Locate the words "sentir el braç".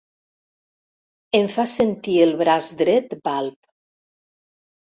1.75-2.73